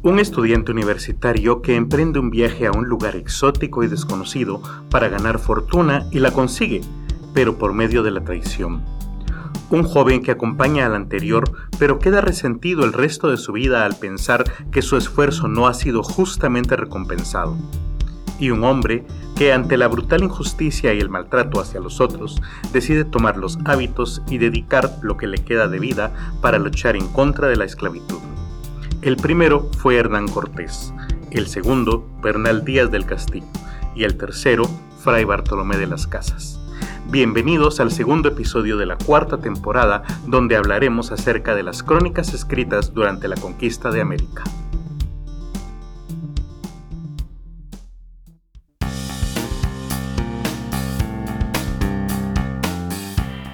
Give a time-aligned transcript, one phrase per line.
[0.00, 5.40] Un estudiante universitario que emprende un viaje a un lugar exótico y desconocido para ganar
[5.40, 6.82] fortuna y la consigue,
[7.34, 8.84] pero por medio de la traición.
[9.70, 11.50] Un joven que acompaña al anterior,
[11.80, 15.74] pero queda resentido el resto de su vida al pensar que su esfuerzo no ha
[15.74, 17.56] sido justamente recompensado.
[18.38, 19.04] Y un hombre
[19.34, 22.40] que ante la brutal injusticia y el maltrato hacia los otros,
[22.72, 27.08] decide tomar los hábitos y dedicar lo que le queda de vida para luchar en
[27.08, 28.18] contra de la esclavitud.
[29.00, 30.92] El primero fue Hernán Cortés,
[31.30, 33.46] el segundo Bernal Díaz del Castillo
[33.94, 34.64] y el tercero
[35.04, 36.58] Fray Bartolomé de las Casas.
[37.08, 42.92] Bienvenidos al segundo episodio de la cuarta temporada donde hablaremos acerca de las crónicas escritas
[42.92, 44.42] durante la conquista de América.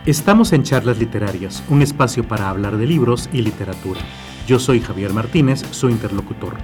[0.07, 4.01] Estamos en Charlas Literarias, un espacio para hablar de libros y literatura.
[4.47, 6.57] Yo soy Javier Martínez, su interlocutor.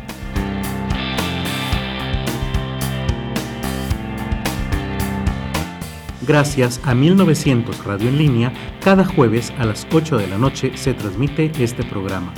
[6.26, 10.92] Gracias a 1900 Radio en línea, cada jueves a las 8 de la noche se
[10.92, 12.34] transmite este programa.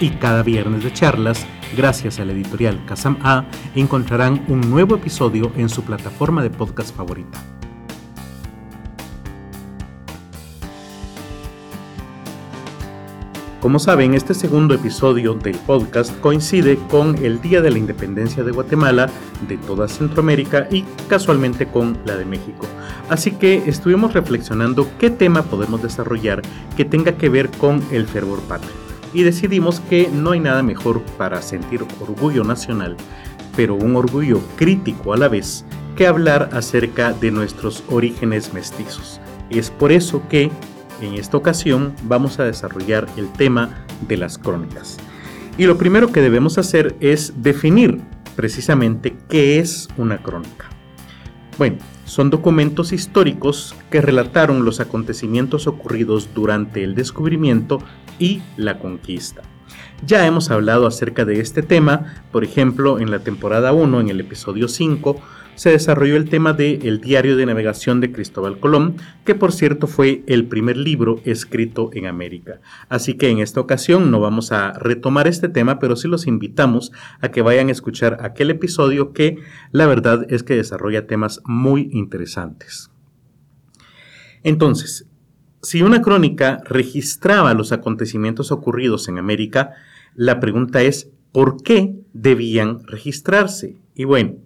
[0.00, 3.44] Y cada viernes de charlas, gracias a la editorial Kazam A,
[3.74, 7.57] encontrarán un nuevo episodio en su plataforma de podcast favorita.
[13.60, 18.52] Como saben, este segundo episodio del podcast coincide con el Día de la Independencia de
[18.52, 19.10] Guatemala,
[19.48, 22.66] de toda Centroamérica y casualmente con la de México.
[23.08, 26.40] Así que estuvimos reflexionando qué tema podemos desarrollar
[26.76, 28.70] que tenga que ver con el fervor patrio.
[29.12, 32.96] Y decidimos que no hay nada mejor para sentir orgullo nacional,
[33.56, 35.64] pero un orgullo crítico a la vez,
[35.96, 39.20] que hablar acerca de nuestros orígenes mestizos.
[39.50, 40.52] Es por eso que
[41.00, 44.98] en esta ocasión vamos a desarrollar el tema de las crónicas.
[45.56, 48.00] Y lo primero que debemos hacer es definir
[48.36, 50.66] precisamente qué es una crónica.
[51.58, 57.80] Bueno, son documentos históricos que relataron los acontecimientos ocurridos durante el descubrimiento
[58.20, 59.42] y la conquista.
[60.06, 64.20] Ya hemos hablado acerca de este tema, por ejemplo, en la temporada 1, en el
[64.20, 65.20] episodio 5,
[65.58, 69.88] se desarrolló el tema de El diario de navegación de Cristóbal Colón, que por cierto
[69.88, 72.60] fue el primer libro escrito en América.
[72.88, 76.92] Así que en esta ocasión no vamos a retomar este tema, pero sí los invitamos
[77.20, 79.38] a que vayan a escuchar aquel episodio que
[79.72, 82.92] la verdad es que desarrolla temas muy interesantes.
[84.44, 85.08] Entonces,
[85.60, 89.72] si una crónica registraba los acontecimientos ocurridos en América,
[90.14, 93.76] la pregunta es, ¿por qué debían registrarse?
[93.96, 94.36] Y bueno,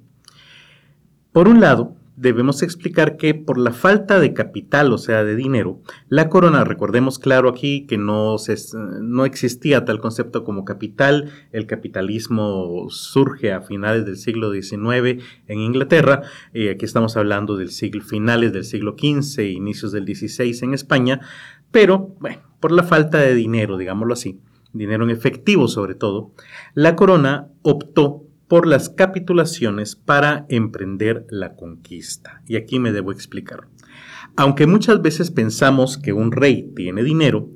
[1.33, 5.81] por un lado, debemos explicar que por la falta de capital, o sea, de dinero,
[6.09, 8.37] la corona, recordemos claro aquí que no,
[9.25, 16.23] existía tal concepto como capital, el capitalismo surge a finales del siglo XIX en Inglaterra,
[16.53, 21.21] y aquí estamos hablando del siglo finales del siglo XV, inicios del XVI en España,
[21.71, 24.39] pero bueno, por la falta de dinero, digámoslo así,
[24.73, 26.33] dinero en efectivo sobre todo,
[26.75, 32.43] la corona optó por las capitulaciones para emprender la conquista.
[32.47, 33.67] Y aquí me debo explicar.
[34.37, 37.49] Aunque muchas veces pensamos que un rey tiene dinero,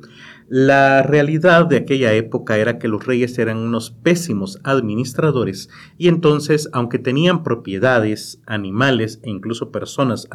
[0.48, 5.68] la realidad de aquella época era que los reyes eran unos pésimos administradores
[5.98, 10.26] y entonces, aunque tenían propiedades, animales e incluso personas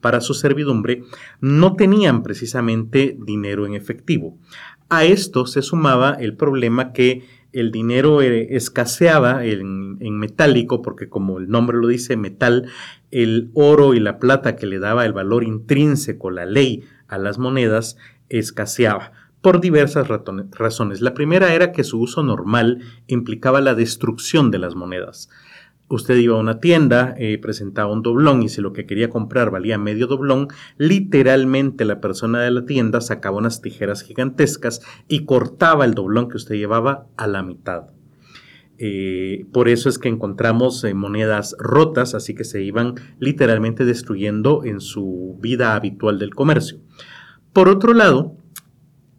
[0.00, 1.02] para su servidumbre,
[1.40, 4.38] no tenían precisamente dinero en efectivo.
[4.88, 11.38] A esto se sumaba el problema que el dinero eh, escaseaba en, metálico, porque como
[11.38, 12.68] el nombre lo dice, metal,
[13.10, 17.38] el oro y la plata que le daba el valor intrínseco, la ley a las
[17.38, 17.96] monedas,
[18.28, 21.00] escaseaba por diversas razones.
[21.00, 25.30] La primera era que su uso normal implicaba la destrucción de las monedas
[25.90, 29.50] usted iba a una tienda, eh, presentaba un doblón y si lo que quería comprar
[29.50, 35.84] valía medio doblón, literalmente la persona de la tienda sacaba unas tijeras gigantescas y cortaba
[35.84, 37.88] el doblón que usted llevaba a la mitad.
[38.78, 44.64] Eh, por eso es que encontramos eh, monedas rotas, así que se iban literalmente destruyendo
[44.64, 46.78] en su vida habitual del comercio.
[47.52, 48.36] Por otro lado,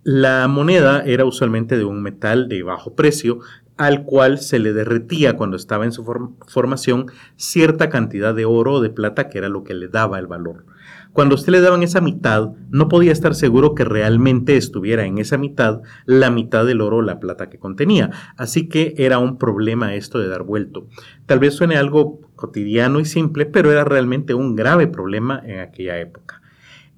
[0.04, 3.40] la moneda era usualmente de un metal de bajo precio,
[3.82, 6.06] al cual se le derretía cuando estaba en su
[6.48, 10.28] formación cierta cantidad de oro o de plata que era lo que le daba el
[10.28, 10.66] valor.
[11.14, 15.38] Cuando usted le daban esa mitad, no podía estar seguro que realmente estuviera en esa
[15.38, 18.12] mitad la mitad del oro o la plata que contenía.
[18.38, 20.88] Así que era un problema esto de dar vuelto.
[21.26, 26.00] Tal vez suene algo cotidiano y simple, pero era realmente un grave problema en aquella
[26.00, 26.41] época.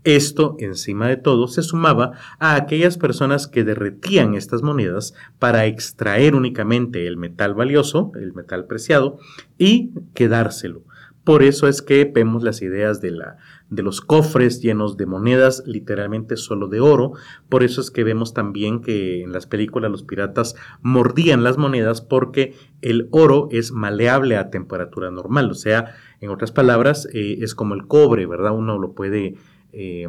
[0.04, 6.36] Esto, encima de todo, se sumaba a aquellas personas que derretían estas monedas para extraer
[6.36, 9.18] únicamente el metal valioso, el metal preciado,
[9.58, 10.84] y quedárselo.
[11.24, 13.38] Por eso es que vemos las ideas de, la,
[13.70, 17.14] de los cofres llenos de monedas, literalmente solo de oro.
[17.48, 22.02] Por eso es que vemos también que en las películas los piratas mordían las monedas
[22.02, 25.50] porque el oro es maleable a temperatura normal.
[25.50, 28.52] O sea, en otras palabras, eh, es como el cobre, ¿verdad?
[28.52, 29.36] Uno lo puede
[29.76, 30.08] eh,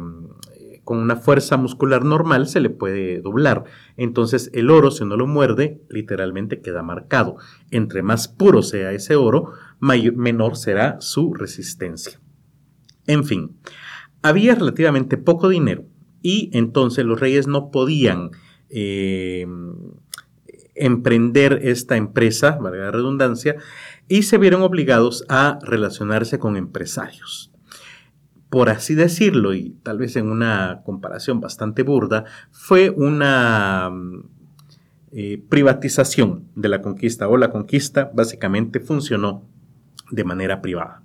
[0.83, 3.63] con una fuerza muscular normal se le puede doblar.
[3.97, 7.37] Entonces el oro, si uno lo muerde, literalmente queda marcado.
[7.71, 12.21] Entre más puro sea ese oro, menor será su resistencia.
[13.07, 13.57] En fin,
[14.21, 15.85] había relativamente poco dinero
[16.21, 18.29] y entonces los reyes no podían
[18.69, 19.47] eh,
[20.75, 23.55] emprender esta empresa, valga la redundancia,
[24.07, 27.54] y se vieron obligados a relacionarse con empresarios
[28.49, 34.23] por así decirlo, y tal vez en una comparación bastante burda, fue una mm,
[35.11, 39.43] eh, privatización de la conquista o la conquista básicamente funcionó
[40.11, 41.01] de manera privada.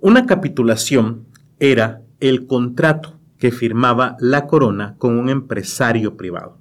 [0.00, 1.26] Una capitulación
[1.58, 6.58] era el contrato que firmaba la corona con un empresario privado.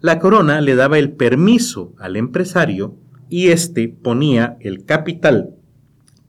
[0.00, 2.96] La corona le daba el permiso al empresario
[3.28, 5.54] y éste ponía el capital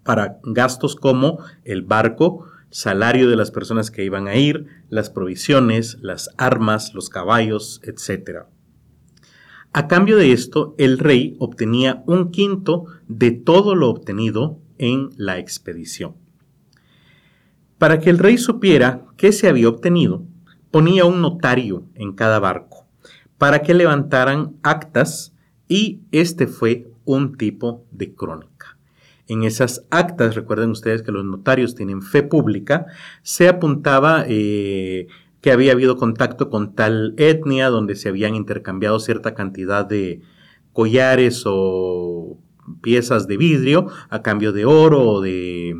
[0.03, 5.99] para gastos como el barco, salario de las personas que iban a ir, las provisiones,
[6.01, 8.45] las armas, los caballos, etc.
[9.73, 15.37] A cambio de esto, el rey obtenía un quinto de todo lo obtenido en la
[15.37, 16.15] expedición.
[17.77, 20.25] Para que el rey supiera qué se había obtenido,
[20.71, 22.87] ponía un notario en cada barco
[23.37, 25.33] para que levantaran actas
[25.67, 28.50] y este fue un tipo de crónica.
[29.31, 32.87] En esas actas, recuerden ustedes que los notarios tienen fe pública,
[33.21, 35.07] se apuntaba eh,
[35.39, 40.19] que había habido contacto con tal etnia donde se habían intercambiado cierta cantidad de
[40.73, 42.39] collares o
[42.81, 45.77] piezas de vidrio a cambio de oro o de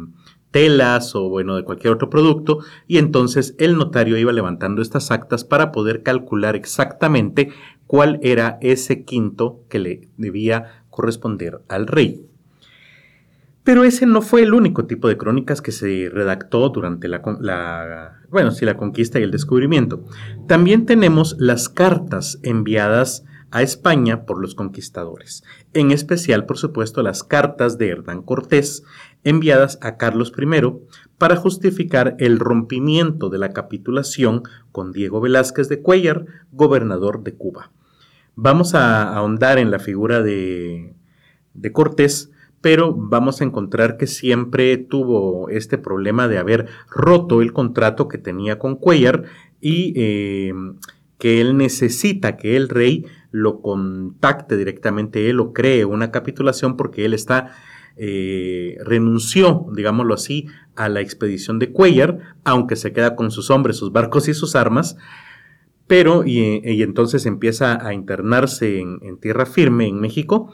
[0.52, 5.44] telas o bueno de cualquier otro producto y entonces el notario iba levantando estas actas
[5.44, 7.52] para poder calcular exactamente
[7.86, 12.31] cuál era ese quinto que le debía corresponder al rey.
[13.64, 17.22] Pero ese no fue el único tipo de crónicas que se redactó durante la,
[18.30, 20.04] bueno, la conquista y el descubrimiento.
[20.48, 25.44] También tenemos las cartas enviadas a España por los conquistadores,
[25.74, 28.84] en especial, por supuesto, las cartas de Hernán Cortés
[29.24, 30.46] enviadas a Carlos I
[31.18, 37.72] para justificar el rompimiento de la capitulación con Diego Velázquez de Cuellar, gobernador de Cuba.
[38.36, 40.96] Vamos a ahondar en la figura de,
[41.54, 42.32] de Cortés
[42.62, 48.20] pero vamos a encontrar que siempre tuvo este problema de haber roto el contrato que
[48.20, 49.24] tenía con Cuellar
[49.60, 50.54] y eh,
[51.18, 57.06] que él necesita que el rey lo contacte directamente, él lo cree una capitulación porque
[57.06, 57.52] él está
[57.98, 63.78] eh, renunció, digámoslo así, a la expedición de Cuellar, aunque se queda con sus hombres,
[63.78, 64.98] sus barcos y sus armas,
[65.88, 70.54] pero y, entonces empieza a internarse en tierra firme en México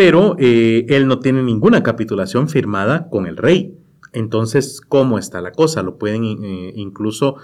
[0.00, 3.76] pero eh, él no tiene ninguna capitulación firmada con el rey.
[4.14, 5.82] Entonces, ¿cómo está la cosa?
[5.82, 7.36] Lo pueden eh, incluso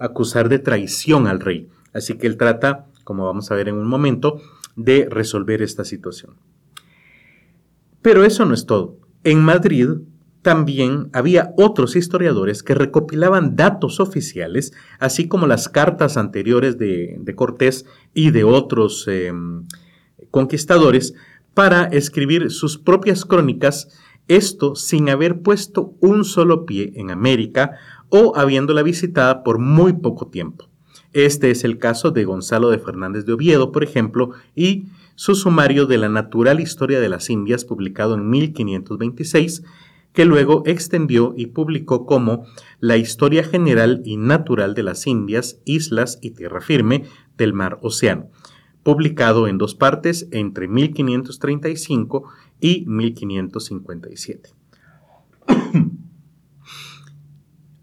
[0.00, 1.68] acusar de traición al rey.
[1.92, 4.40] Así que él trata, como vamos a ver en un momento,
[4.74, 6.34] de resolver esta situación.
[8.02, 8.96] Pero eso no es todo.
[9.22, 9.90] En Madrid
[10.42, 17.86] también había otros historiadores que recopilaban datos oficiales, así como las cartas anteriores de, Cortés
[18.12, 19.68] y de otros em,
[20.32, 21.14] conquistadores,
[21.54, 23.88] para escribir sus propias crónicas,
[24.28, 27.72] esto sin haber puesto un solo pie en América
[28.08, 30.68] o habiéndola visitada por muy poco tiempo.
[31.12, 35.86] Este es el caso de Gonzalo de Fernández de Oviedo, por ejemplo, y su sumario
[35.86, 39.62] de la natural historia de las Indias, publicado en 1526,
[40.14, 42.46] que luego extendió y publicó como
[42.80, 47.04] La historia general y natural de las Indias, islas y tierra firme
[47.36, 48.30] del mar Océano,
[48.82, 52.24] publicado en dos partes entre 1535
[52.60, 54.50] y 1557.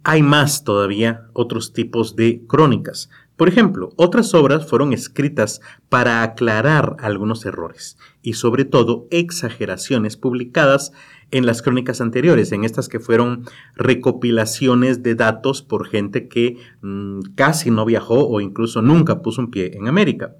[0.03, 3.10] Hay más todavía otros tipos de crónicas.
[3.36, 10.91] Por ejemplo, otras obras fueron escritas para aclarar algunos errores y sobre todo exageraciones publicadas
[11.32, 17.36] en las crónicas anteriores, en estas que fueron recopilaciones de datos por gente que mm,
[17.36, 20.36] casi no viajó o incluso nunca puso un pie en América.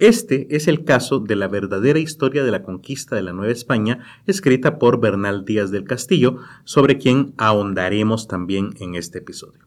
[0.00, 3.98] Este es el caso de la verdadera historia de la conquista de la Nueva España,
[4.26, 9.60] escrita por Bernal Díaz del Castillo, sobre quien ahondaremos también en este episodio.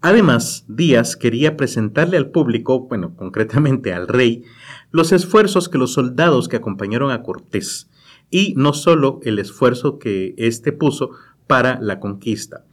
[0.00, 4.44] Además, Díaz quería presentarle al público, bueno, concretamente al rey,
[4.92, 7.90] los esfuerzos que los soldados que acompañaron a Cortés,
[8.30, 11.10] y no solo el esfuerzo que éste puso
[11.48, 12.64] para la conquista.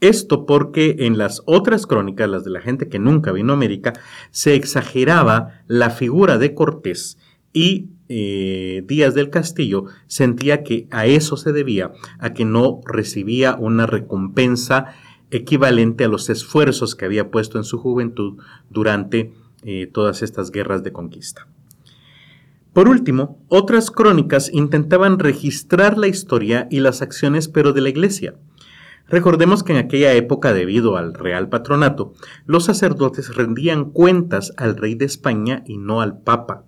[0.00, 3.92] Esto porque en las otras crónicas, las de la gente que nunca vino a América,
[4.30, 7.18] se exageraba la figura de Cortés
[7.52, 13.54] y eh, Díaz del Castillo sentía que a eso se debía, a que no recibía
[13.54, 14.94] una recompensa
[15.30, 18.38] equivalente a los esfuerzos que había puesto en su juventud
[18.68, 21.46] durante eh, todas estas guerras de conquista.
[22.72, 28.34] Por último, otras crónicas intentaban registrar la historia y las acciones pero de la iglesia.
[29.10, 32.14] Recordemos que en aquella época, debido al real patronato,
[32.46, 36.64] los sacerdotes rendían cuentas al rey de España y no al papa,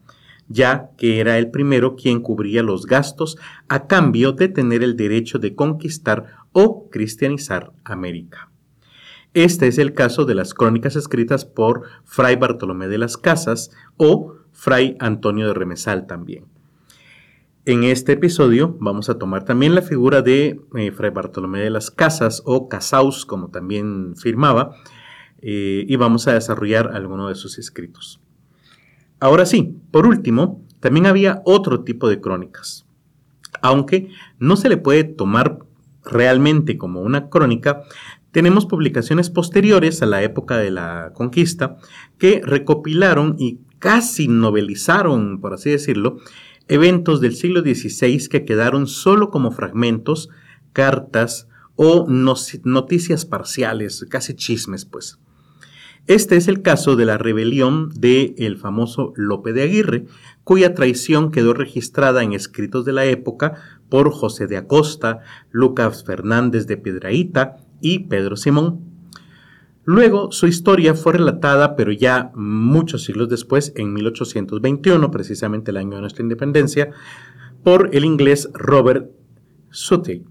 [0.48, 5.38] ya que era el primero quien cubría los gastos a cambio de tener el derecho
[5.38, 8.50] de conquistar o cristianizar América.
[9.34, 14.34] Este es el caso de las crónicas escritas por Fray Bartolomé de las Casas o
[14.50, 16.51] Fray Antonio de Remesal también.
[17.64, 21.92] En este episodio vamos a tomar también la figura de eh, Fray Bartolomé de las
[21.92, 24.74] Casas o Casaus, como también firmaba,
[25.40, 28.20] eh, y vamos a desarrollar alguno de sus escritos.
[29.20, 32.84] Ahora sí, por último, también había otro tipo de crónicas.
[33.60, 34.08] Aunque
[34.40, 35.60] no se le puede tomar
[36.04, 37.84] realmente como una crónica,
[38.32, 41.76] tenemos publicaciones posteriores a la época de la conquista
[42.18, 46.18] que recopilaron y casi novelizaron, por así decirlo,
[46.72, 50.30] eventos del siglo XVI que quedaron solo como fragmentos,
[50.72, 55.18] cartas o noticias parciales, casi chismes, pues.
[56.06, 60.06] Este es el caso de la rebelión del el famoso Lope de Aguirre,
[60.44, 63.54] cuya traición quedó registrada en escritos de la época
[63.90, 68.91] por José de Acosta, Lucas Fernández de Piedraíta y Pedro Simón.
[69.84, 75.96] Luego su historia fue relatada, pero ya muchos siglos después, en 1821, precisamente el año
[75.96, 76.90] de nuestra independencia,
[77.64, 79.10] por el inglés Robert
[79.70, 80.24] Southey,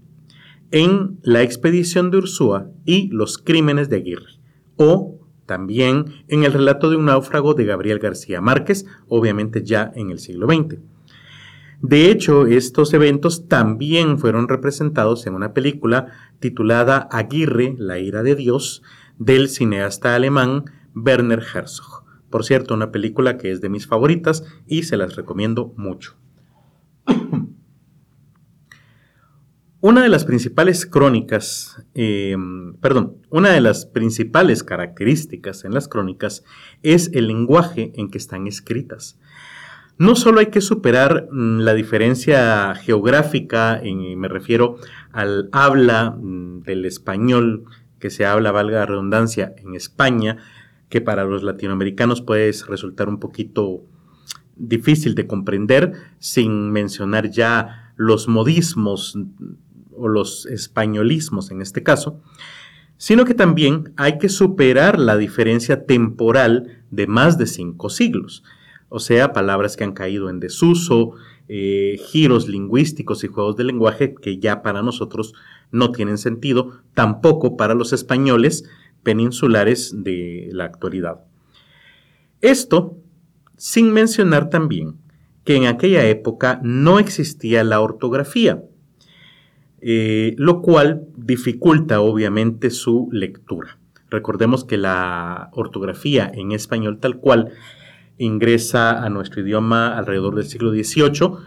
[0.70, 4.40] en La expedición de Ursúa y Los crímenes de Aguirre,
[4.76, 10.10] o también en el relato de un náufrago de Gabriel García Márquez, obviamente ya en
[10.10, 10.78] el siglo XX.
[11.82, 16.06] De hecho, estos eventos también fueron representados en una película
[16.38, 18.82] titulada Aguirre, la ira de Dios,
[19.24, 20.64] del cineasta alemán
[20.94, 22.04] Werner Herzog.
[22.30, 26.16] Por cierto, una película que es de mis favoritas y se las recomiendo mucho.
[29.80, 32.36] Una de las principales crónicas, eh,
[32.80, 36.44] perdón, una de las principales características en las crónicas
[36.84, 39.18] es el lenguaje en que están escritas.
[39.98, 43.82] No solo hay que superar mm, la diferencia geográfica,
[44.16, 44.76] me refiero
[45.10, 47.64] al habla mm, del español
[48.02, 50.38] que se habla, valga la redundancia, en España,
[50.88, 53.84] que para los latinoamericanos puede resultar un poquito
[54.56, 59.16] difícil de comprender, sin mencionar ya los modismos
[59.92, 62.20] o los españolismos en este caso,
[62.96, 68.42] sino que también hay que superar la diferencia temporal de más de cinco siglos.
[68.88, 71.12] O sea, palabras que han caído en desuso,
[71.48, 75.34] eh, giros lingüísticos y juegos de lenguaje que ya para nosotros
[75.72, 78.64] no tienen sentido, tampoco para los españoles
[79.02, 81.24] peninsulares de la actualidad.
[82.40, 82.98] Esto
[83.56, 84.96] sin mencionar también
[85.44, 88.62] que en aquella época no existía la ortografía,
[89.80, 93.78] eh, lo cual dificulta obviamente su lectura.
[94.10, 97.52] Recordemos que la ortografía en español tal cual
[98.18, 101.38] ingresa a nuestro idioma alrededor del siglo XVIII,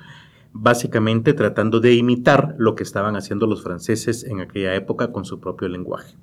[0.58, 5.42] básicamente tratando de imitar lo que estaban haciendo los franceses en aquella época con su
[5.42, 6.16] propio lenguaje.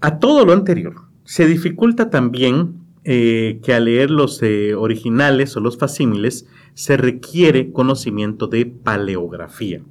[0.00, 0.94] A todo lo anterior,
[1.24, 7.72] se dificulta también eh, que al leer los eh, originales o los facímiles se requiere
[7.72, 9.82] conocimiento de paleografía.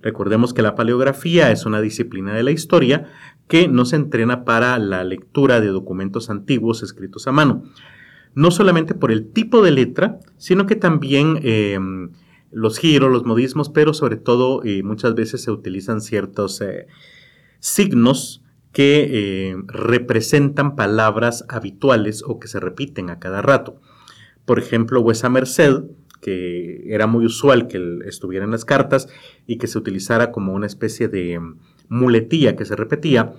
[0.00, 3.08] Recordemos que la paleografía es una disciplina de la historia
[3.46, 7.64] que nos entrena para la lectura de documentos antiguos escritos a mano.
[8.34, 12.10] No solamente por el tipo de letra, sino que también em,
[12.50, 16.86] los giros, los modismos, pero sobre todo eh, muchas veces se utilizan ciertos eh,
[17.60, 19.08] signos que
[19.50, 23.80] eh, representan palabras habituales o que se repiten a cada rato.
[24.46, 25.84] Por ejemplo, Huesa Merced
[26.22, 29.08] que era muy usual que estuviera en las cartas
[29.46, 31.58] y que se utilizara como una especie de mm,
[31.88, 33.34] muletilla que se repetía,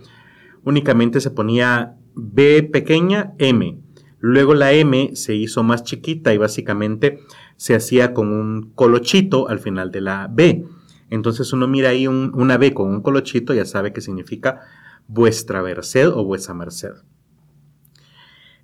[0.64, 3.80] únicamente se ponía B pequeña, M.
[4.26, 7.20] Luego la M se hizo más chiquita y básicamente
[7.58, 10.64] se hacía con un colochito al final de la B.
[11.10, 14.62] Entonces uno mira ahí una B con un colochito, ya sabe que significa
[15.10, 16.94] vuestra merced o vuesa merced.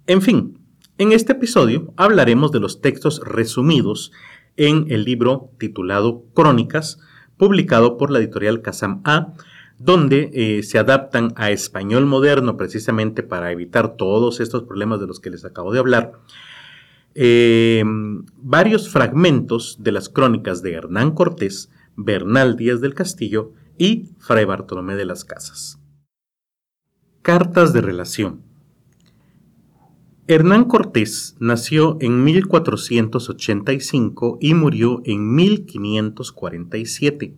[0.07, 0.59] En fin,
[0.97, 4.13] en este episodio hablaremos de los textos resumidos
[4.55, 7.01] en el libro titulado Crónicas,
[7.35, 9.33] publicado por la editorial Kazam A,
[9.79, 15.19] donde eh, se adaptan a español moderno precisamente para evitar todos estos problemas de los
[15.19, 16.11] que les acabo de hablar.
[17.15, 17.83] Eh,
[18.37, 24.95] varios fragmentos de las crónicas de Hernán Cortés, Bernal Díaz del Castillo y Fray Bartolomé
[24.95, 25.79] de las Casas.
[27.21, 28.41] Cartas de relación.
[30.27, 37.33] Hernán Cortés nació en 1485 y murió en 1547.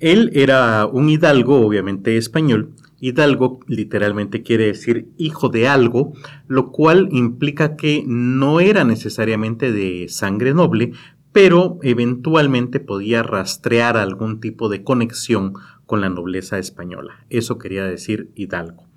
[0.00, 2.74] Él era un hidalgo, obviamente español.
[3.00, 6.12] Hidalgo literalmente quiere decir hijo de algo,
[6.46, 10.92] lo cual implica que no era necesariamente de sangre noble,
[11.32, 15.54] pero eventualmente podía rastrear algún tipo de conexión
[15.86, 17.24] con la nobleza española.
[17.30, 18.88] Eso quería decir hidalgo.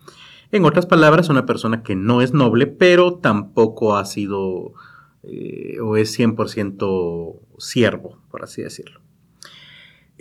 [0.51, 4.73] En otras palabras, una persona que no es noble, pero tampoco ha sido
[5.23, 9.00] eh, o es 100% siervo, por así decirlo.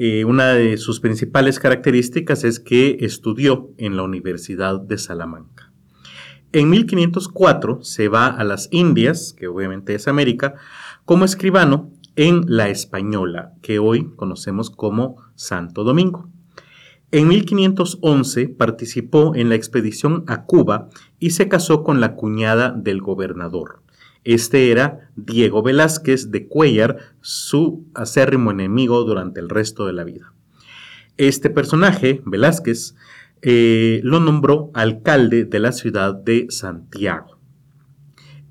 [0.02, 5.70] Eh, una de sus principales características es que estudió en la Universidad de Salamanca.
[6.52, 10.54] En 1504 se va a las Indias, que obviamente es América,
[11.04, 16.30] como escribano en la Española, que hoy conocemos como Santo Domingo.
[17.10, 20.88] En 1511 participó en la expedición a Cuba
[21.18, 23.82] y se casó con la cuñada del gobernador.
[24.24, 30.32] Este era Diego Velázquez de Cuellar, su acérrimo enemigo durante el resto de la vida.
[31.16, 32.96] Este personaje, Velázquez,
[33.42, 37.38] eh, lo nombró alcalde de la ciudad de Santiago.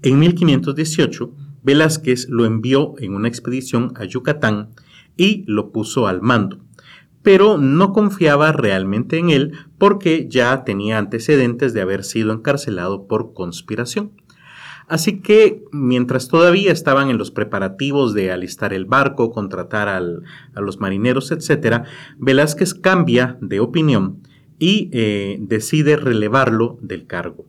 [0.02, 4.70] En 1518, Velázquez lo envió en una expedición a Yucatán
[5.18, 6.60] y lo puso al mando
[7.22, 13.34] pero no confiaba realmente en él porque ya tenía antecedentes de haber sido encarcelado por
[13.34, 14.19] conspiración.
[14.90, 20.02] Así que mientras todavía estaban en los preparativos de alistar el barco, contratar a
[20.60, 21.84] los marineros, etc.,
[22.18, 24.24] Velázquez cambia de opinión
[24.58, 27.46] y eh, decide relevarlo del cargo.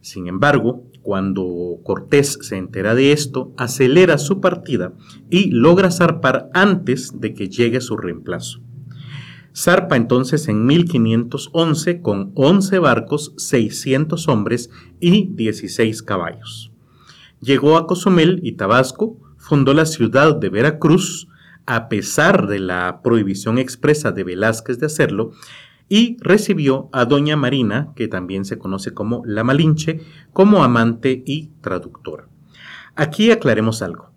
[0.00, 4.92] Sin embargo, cuando Cortés se entera de esto, acelera su partida
[5.30, 8.60] y logra zarpar antes de que llegue su reemplazo.
[9.54, 16.71] Zarpa entonces en 1511 con 11 barcos, 600 hombres y 16 caballos.
[17.42, 21.26] Llegó a Cozumel y Tabasco, fundó la ciudad de Veracruz,
[21.66, 25.32] a pesar de la prohibición expresa de Velázquez de hacerlo,
[25.88, 30.00] y recibió a Doña Marina, que también se conoce como La Malinche,
[30.32, 32.28] como amante y traductora.
[32.94, 34.12] Aquí aclaremos algo.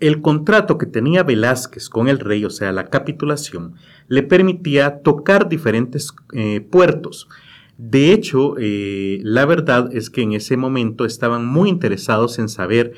[0.00, 3.74] El contrato que tenía Velázquez con el rey, o sea, la capitulación,
[4.08, 7.28] le permitía tocar diferentes eh, puertos.
[7.76, 12.92] De hecho, eh, la verdad es que en ese momento estaban muy interesados en saber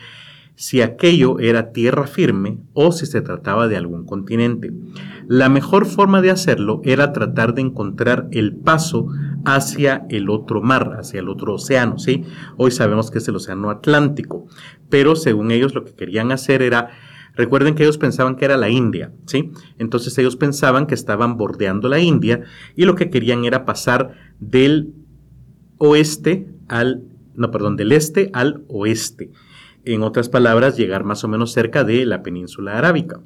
[0.57, 4.73] si aquello era tierra firme o si se trataba de algún continente.
[5.29, 9.09] La mejor forma de hacerlo era tratar de encontrar el paso
[9.45, 12.25] hacia el otro mar, hacia el otro océano, ¿sí?
[12.57, 14.47] Hoy sabemos que es el océano Atlántico,
[14.89, 16.91] pero según ellos lo que querían hacer era
[17.37, 19.53] Recuerden que ellos pensaban que era la India, ¿sí?
[19.79, 22.43] Entonces ellos pensaban que estaban bordeando la India
[22.75, 24.95] y lo que querían era pasar del
[25.79, 29.31] oeste al, no, perdón, del este al oeste.
[29.85, 33.21] En otras palabras, llegar más o menos cerca de la península arábica.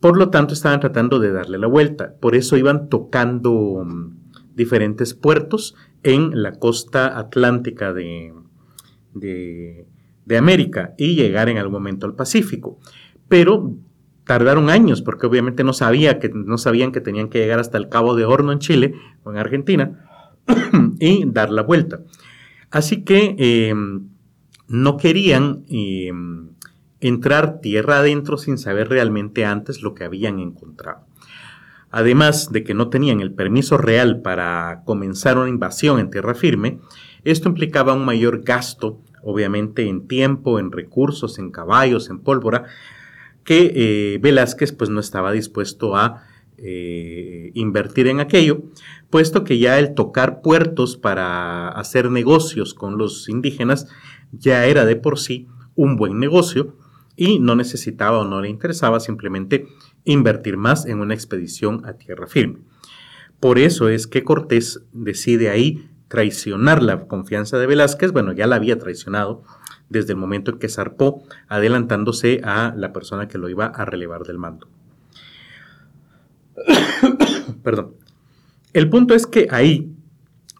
[0.00, 2.14] Por lo tanto, estaban tratando de darle la vuelta.
[2.18, 8.32] Por eso iban tocando mm, diferentes puertos en la costa atlántica de,
[9.12, 9.86] de,
[10.24, 12.78] de América y llegar en algún momento al Pacífico
[13.30, 13.76] pero
[14.24, 17.88] tardaron años porque obviamente no, sabía que, no sabían que tenían que llegar hasta el
[17.88, 20.04] Cabo de Horno en Chile o en Argentina
[20.98, 22.00] y dar la vuelta.
[22.72, 24.08] Así que em,
[24.66, 26.48] no querían em,
[27.00, 31.06] entrar tierra adentro sin saber realmente antes lo que habían encontrado.
[31.92, 36.80] Además de que no tenían el permiso real para comenzar una invasión en tierra firme,
[37.22, 42.66] esto implicaba un mayor gasto, obviamente en tiempo, en recursos, en caballos, en pólvora,
[43.44, 46.24] que eh, Velázquez pues no estaba dispuesto a
[46.58, 48.62] eh, invertir en aquello,
[49.08, 53.88] puesto que ya el tocar puertos para hacer negocios con los indígenas
[54.32, 56.76] ya era de por sí un buen negocio
[57.16, 59.66] y no necesitaba o no le interesaba simplemente
[60.04, 62.58] invertir más en una expedición a tierra firme.
[63.40, 68.56] Por eso es que Cortés decide ahí traicionar la confianza de Velázquez, bueno, ya la
[68.56, 69.44] había traicionado
[69.88, 74.24] desde el momento en que zarpó, adelantándose a la persona que lo iba a relevar
[74.24, 74.66] del mando.
[77.62, 77.94] Perdón.
[78.72, 79.92] El punto es que ahí,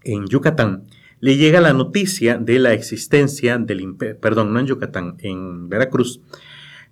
[0.05, 0.85] en Yucatán,
[1.19, 6.21] le llega la noticia de la existencia del imperio, perdón, no en Yucatán, en Veracruz,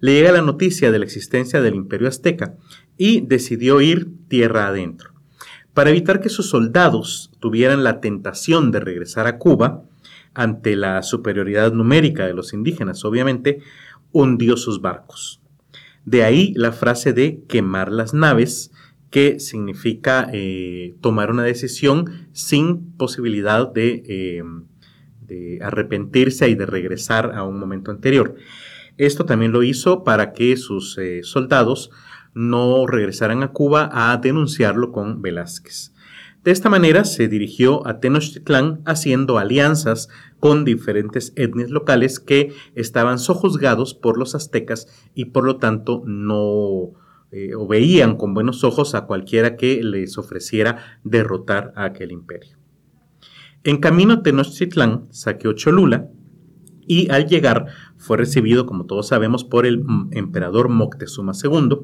[0.01, 2.57] le llega la noticia de la existencia del imperio azteca
[2.97, 5.17] y decidió ir tierra adentro.
[5.78, 9.84] Para evitar que sus soldados tuvieran la tentación de regresar a Cuba,
[10.34, 13.60] ante la superioridad numérica de los indígenas, obviamente,
[14.10, 15.40] hundió sus barcos.
[16.04, 18.72] De ahí la frase de quemar las naves,
[19.10, 24.42] que significa eh, tomar una decisión sin posibilidad eh,
[25.28, 28.34] de, arrepentirse y de regresar a un momento anterior.
[28.96, 31.92] Esto también lo hizo para que sus eh, soldados
[32.38, 35.92] no regresaran a Cuba a denunciarlo con Velázquez.
[36.44, 43.18] De esta manera se dirigió a Tenochtitlán haciendo alianzas con diferentes etnias locales que estaban
[43.18, 46.92] sojuzgados por los aztecas y por lo tanto no
[47.33, 52.57] eh, veían con buenos ojos a cualquiera que les ofreciera derrotar a aquel imperio.
[53.64, 56.09] En camino Tenochtitlán saqueó Cholula
[56.88, 61.79] y al llegar fue recibido, como todos sabemos, por el emperador Moctezuma II,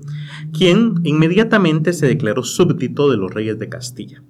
[0.57, 4.23] quien inmediatamente se declaró súbdito de los reyes de Castilla.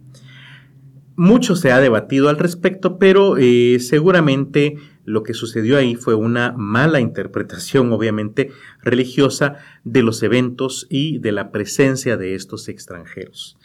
[1.17, 6.53] Mucho se ha debatido al respecto, pero eh, seguramente lo que sucedió ahí fue una
[6.57, 8.51] mala interpretación, obviamente,
[8.83, 13.57] religiosa de los eventos y de la presencia de estos extranjeros.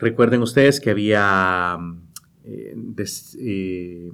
[0.00, 1.78] Recuerden ustedes que había
[2.44, 2.74] eh,
[3.38, 4.12] eh,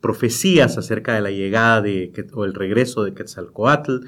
[0.00, 4.00] profecías acerca de la llegada de, o el regreso de Quetzalcoatl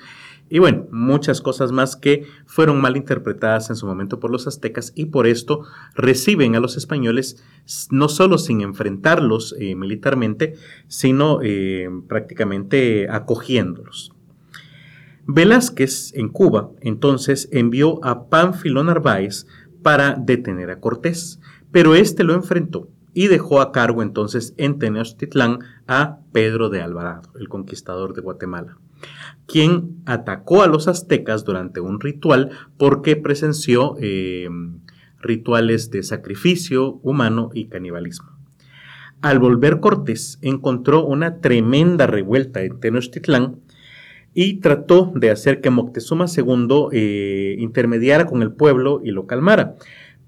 [0.55, 4.93] y bueno, muchas cosas más que fueron mal interpretadas en su momento por los aztecas
[4.95, 7.43] y por esto reciben a los españoles
[7.91, 10.57] no solo sin enfrentarlos eh, militarmente,
[10.89, 14.13] sino eh, prácticamente acogiéndolos.
[15.25, 19.47] Velázquez en Cuba entonces envió a Pánfilo Narváez
[19.83, 25.59] para detener a Cortés, pero este lo enfrentó y dejó a cargo entonces en Tenochtitlán
[25.87, 28.79] a Pedro de Alvarado, el conquistador de Guatemala
[29.47, 34.49] quien atacó a los aztecas durante un ritual porque presenció eh,
[35.21, 38.31] rituales de sacrificio humano y canibalismo.
[39.21, 43.61] Al volver Cortés encontró una tremenda revuelta en Tenochtitlán
[44.35, 49.77] y trató de hacer que Moctezuma II eh, intermediara con el pueblo y lo calmara,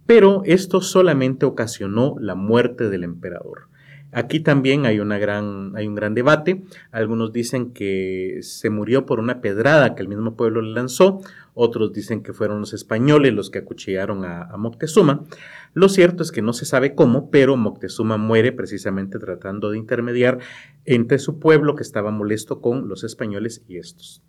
[0.07, 3.69] pero esto solamente ocasionó la muerte del emperador.
[4.15, 6.63] Aquí también hay, una gran, hay un gran debate.
[6.93, 11.21] Algunos dicen que se murió por una pedrada que el mismo pueblo le lanzó.
[11.53, 15.25] Otros dicen que fueron los españoles los que acuchillaron a, a Moctezuma.
[15.73, 20.39] Lo cierto es que no se sabe cómo, pero Moctezuma muere precisamente tratando de intermediar
[20.85, 24.23] entre su pueblo que estaba molesto con los españoles y estos.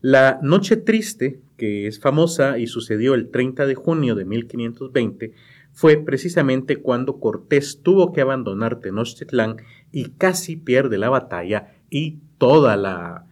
[0.00, 5.32] La Noche Triste, que es famosa y sucedió el 30 de junio de 1520,
[5.72, 9.56] fue precisamente cuando Cortés tuvo que abandonar Tenochtitlán
[9.90, 13.26] y casi pierde la batalla y toda la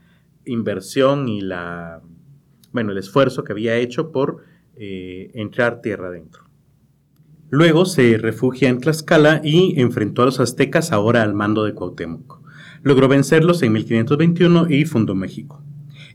[0.45, 2.03] inversión y la,
[2.73, 4.43] bueno, el esfuerzo que había hecho por
[4.77, 6.45] eh, entrar tierra adentro.
[7.49, 12.41] Luego se refugia en Tlaxcala y enfrentó a los aztecas ahora al mando de Cuauhtémoc.
[12.83, 15.63] Logró vencerlos en 1521 y fundó México.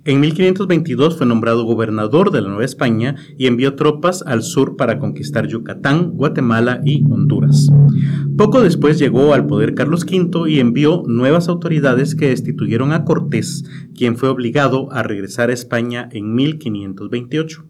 [0.03, 4.97] En 1522 fue nombrado gobernador de la Nueva España y envió tropas al sur para
[4.97, 7.69] conquistar Yucatán, Guatemala y Honduras.
[8.35, 13.63] Poco después llegó al poder Carlos V y envió nuevas autoridades que destituyeron a Cortés,
[13.95, 17.63] quien fue obligado a regresar a España en 1528.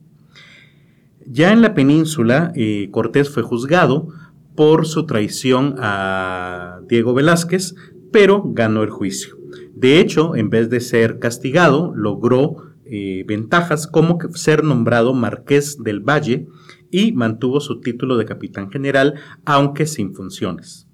[1.28, 4.08] Ya en la península, eh, Cortés fue juzgado
[4.56, 7.76] por su traición a Diego Velázquez,
[8.14, 9.41] pero ganó el juicio.
[9.82, 16.02] De hecho, en vez de ser castigado, logró eh, ventajas como ser nombrado marqués del
[16.02, 16.46] Valle
[16.92, 20.88] y mantuvo su título de capitán general, aunque sin funciones.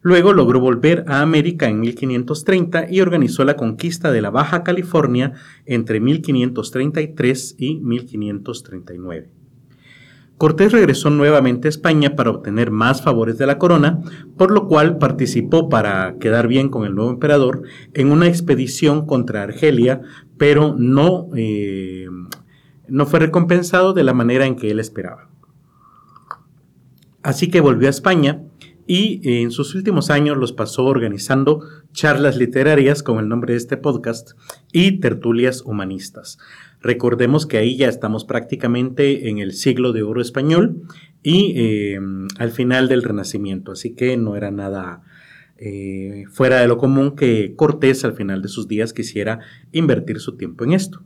[0.00, 5.34] Luego logró volver a América en 1530 y organizó la conquista de la Baja California
[5.66, 9.43] entre 1533 y 1539.
[10.36, 14.00] Cortés regresó nuevamente a España para obtener más favores de la corona,
[14.36, 19.44] por lo cual participó para quedar bien con el nuevo emperador en una expedición contra
[19.44, 20.00] Argelia,
[20.36, 22.08] pero no, eh,
[22.88, 25.28] no fue recompensado de la manera en que él esperaba.
[27.22, 28.42] Así que volvió a España
[28.86, 33.76] y en sus últimos años los pasó organizando charlas literarias, con el nombre de este
[33.76, 34.32] podcast,
[34.72, 36.38] y tertulias humanistas.
[36.84, 40.82] Recordemos que ahí ya estamos prácticamente en el siglo de oro español
[41.22, 41.98] y eh,
[42.38, 45.00] al final del Renacimiento, así que no era nada
[45.56, 49.40] eh, fuera de lo común que Cortés al final de sus días quisiera
[49.72, 51.02] invertir su tiempo en esto.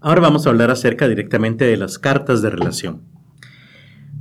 [0.00, 3.02] Ahora vamos a hablar acerca directamente de las cartas de relación.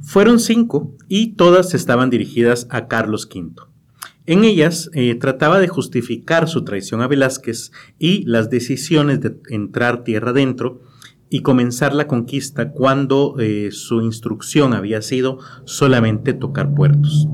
[0.04, 3.73] Fueron cinco y todas estaban dirigidas a Carlos V.
[4.26, 10.04] En ellas eh, trataba de justificar su traición a Velázquez y las decisiones de entrar
[10.06, 10.82] tierra adentro
[11.30, 17.28] y comenzar la conquista cuando eh, su instrucción había sido solamente tocar puertos.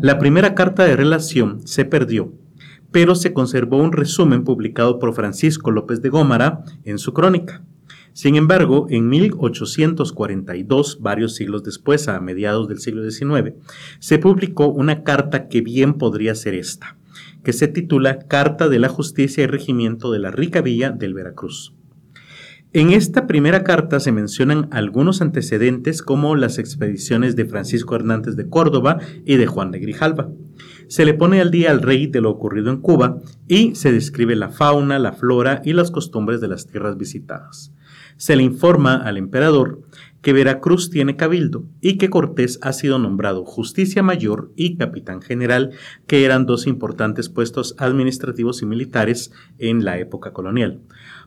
[0.00, 2.32] La primera carta de relación se perdió,
[2.92, 7.64] pero se conservó un resumen publicado por Francisco López de Gómara en su crónica.
[8.14, 13.54] Sin embargo, en 1842, varios siglos después, a mediados del siglo XIX,
[14.00, 16.98] se publicó una carta que bien podría ser esta,
[17.42, 21.74] que se titula Carta de la Justicia y Regimiento de la Rica Villa del Veracruz.
[22.74, 28.48] En esta primera carta se mencionan algunos antecedentes como las expediciones de Francisco Hernández de
[28.48, 30.30] Córdoba y de Juan de Grijalva.
[30.88, 34.36] Se le pone al día al rey de lo ocurrido en Cuba y se describe
[34.36, 37.74] la fauna, la flora y las costumbres de las tierras visitadas.
[38.16, 39.82] Se le informa al emperador
[40.20, 45.72] que Veracruz tiene cabildo y que Cortés ha sido nombrado justicia mayor y capitán general,
[46.06, 50.80] que eran dos importantes puestos administrativos y militares en la época colonial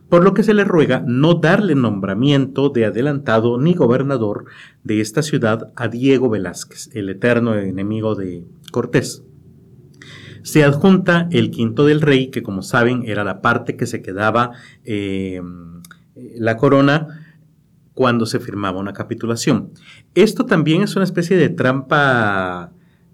[0.08, 4.44] por lo que se le ruega no darle nombramiento de adelantado ni gobernador
[4.84, 9.24] de esta ciudad a Diego Velázquez, el eterno enemigo de Cortés.
[10.42, 14.52] Se adjunta el quinto del rey, que como saben era la parte que se quedaba
[14.84, 15.42] eh,
[16.16, 17.26] la corona
[17.94, 19.70] cuando se firmaba una capitulación.
[20.14, 22.72] Esto también es una especie de trampa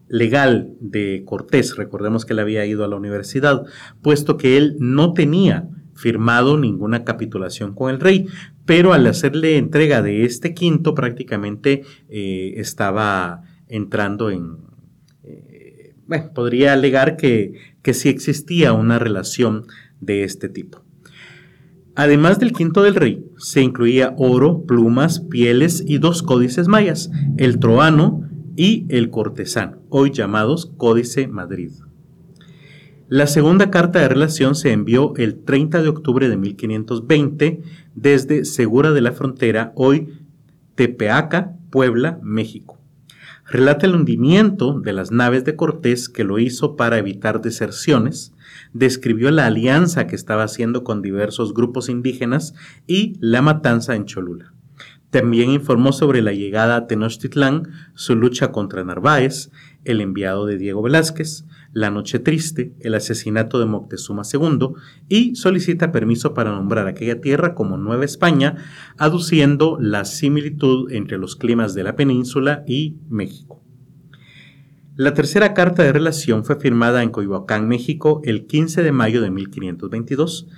[0.08, 1.76] legal de Cortés.
[1.76, 3.64] Recordemos que él había ido a la universidad,
[4.02, 8.26] puesto que él no tenía firmado ninguna capitulación con el rey,
[8.66, 14.58] pero al hacerle entrega de este quinto prácticamente eh, estaba entrando en...
[15.22, 19.66] Eh, bueno, podría alegar que, que sí existía una relación
[20.00, 20.84] de este tipo.
[21.94, 27.58] Además del quinto del rey, se incluía oro, plumas, pieles y dos códices mayas, el
[27.58, 31.70] troano y el cortesano, hoy llamados Códice Madrid.
[33.08, 37.60] La segunda carta de relación se envió el 30 de octubre de 1520
[37.94, 40.08] desde Segura de la Frontera, hoy
[40.76, 42.78] Tepeaca, Puebla, México.
[43.46, 48.31] Relata el hundimiento de las naves de Cortés que lo hizo para evitar deserciones,
[48.72, 52.54] describió la alianza que estaba haciendo con diversos grupos indígenas
[52.86, 54.52] y la matanza en Cholula.
[55.10, 59.50] También informó sobre la llegada a Tenochtitlán, su lucha contra Narváez,
[59.84, 64.68] el enviado de Diego Velázquez, la Noche Triste, el asesinato de Moctezuma II
[65.08, 68.56] y solicita permiso para nombrar aquella tierra como Nueva España,
[68.96, 73.61] aduciendo la similitud entre los climas de la península y México.
[74.96, 79.30] La tercera carta de relación fue firmada en Coyoacán, México, el 15 de mayo de
[79.30, 80.48] 1522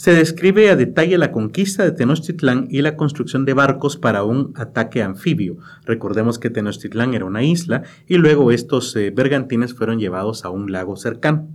[0.00, 4.54] se describe a detalle la conquista de Tenochtitlán y la construcción de barcos para un
[4.56, 5.58] ataque anfibio.
[5.84, 10.72] Recordemos que Tenochtitlán era una isla y luego estos eh, bergantines fueron llevados a un
[10.72, 11.50] lago cercano.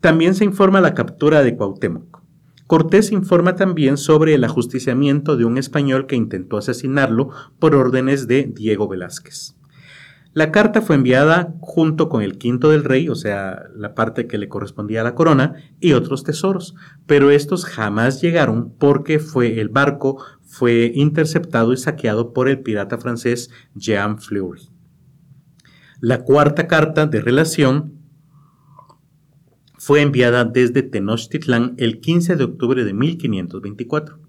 [0.00, 2.20] También se informa la captura de Cuauhtémoc.
[2.66, 8.42] Cortés informa también sobre el ajusticiamiento de un español que intentó asesinarlo por órdenes de
[8.42, 9.56] Diego Velázquez.
[10.34, 14.36] La carta fue enviada junto con el quinto del rey, o sea, la parte que
[14.36, 16.74] le correspondía a la corona, y otros tesoros,
[17.06, 22.98] pero estos jamás llegaron porque fue el barco fue interceptado y saqueado por el pirata
[22.98, 24.68] francés Jean Fleury.
[26.00, 27.94] La cuarta carta de relación
[29.78, 34.23] fue enviada desde Tenochtitlán el 15 de octubre de 1524.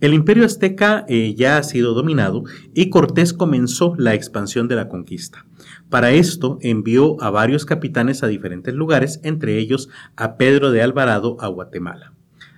[0.00, 4.88] El imperio azteca eh, ya ha sido dominado y Cortés comenzó la expansión de la
[4.88, 5.46] conquista.
[5.88, 11.38] Para esto envió a varios capitanes a diferentes lugares, entre ellos a Pedro de Alvarado
[11.40, 12.12] a Guatemala.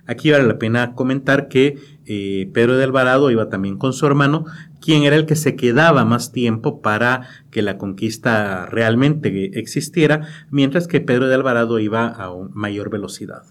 [0.05, 4.43] Aquí vale la pena comentar que eh, Pedro de Alvarado iba también con su hermano,
[4.81, 10.87] quien era el que se quedaba más tiempo para que la conquista realmente existiera, mientras
[10.87, 13.43] que Pedro de Alvarado iba a mayor velocidad.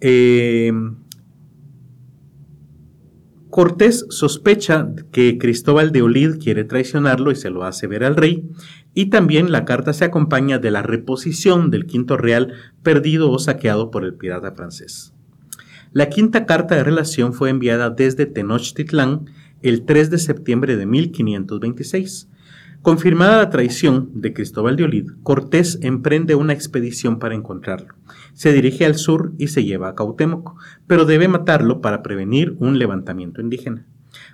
[0.00, 0.70] Eh,
[3.56, 8.46] Cortés sospecha que Cristóbal de Olid quiere traicionarlo y se lo hace ver al rey,
[8.92, 13.90] y también la carta se acompaña de la reposición del quinto real perdido o saqueado
[13.90, 15.14] por el pirata francés.
[15.92, 19.24] La quinta carta de relación fue enviada desde Tenochtitlán
[19.62, 22.28] el 3 de septiembre de 1526.
[22.82, 27.94] Confirmada la traición de Cristóbal de Olid, Cortés emprende una expedición para encontrarlo
[28.36, 32.78] se dirige al sur y se lleva a Cautémoc, pero debe matarlo para prevenir un
[32.78, 33.86] levantamiento indígena.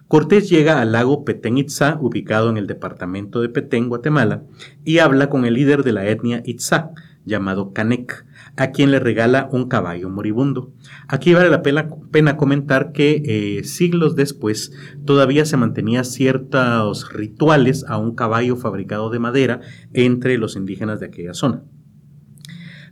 [0.08, 4.42] Cortés llega al lago Petén Itzá, ubicado en el departamento de Petén, Guatemala,
[4.84, 6.90] y habla con el líder de la etnia Itzá,
[7.24, 10.72] llamado Canek, a quien le regala un caballo moribundo.
[11.06, 14.72] Aquí vale la pena, comentar que eh, siglos después
[15.04, 19.60] todavía se mantenía ciertos rituales a un caballo fabricado de madera
[19.92, 21.62] entre los indígenas de aquella zona.